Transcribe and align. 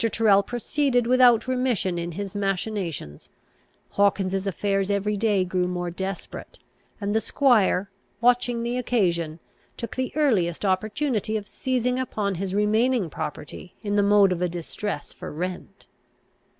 Tyrrel 0.01 0.41
proceeded 0.41 1.05
without 1.05 1.47
remission 1.47 1.99
in 1.99 2.13
his 2.13 2.33
machinations; 2.33 3.29
Hawkins's 3.91 4.47
affairs 4.47 4.89
every 4.89 5.15
day 5.15 5.45
grew 5.45 5.67
more 5.67 5.91
desperate, 5.91 6.57
and 6.99 7.13
the 7.13 7.21
squire, 7.21 7.91
watching 8.19 8.63
the 8.63 8.79
occasion, 8.79 9.37
took 9.77 9.95
the 9.95 10.11
earliest 10.15 10.65
opportunity 10.65 11.37
of 11.37 11.47
seizing 11.47 11.99
upon 11.99 12.33
his 12.33 12.55
remaining 12.55 13.11
property 13.11 13.75
in 13.83 13.95
the 13.95 14.01
mode 14.01 14.31
of 14.31 14.41
a 14.41 14.49
distress 14.49 15.13
for 15.13 15.31
rent. 15.31 15.85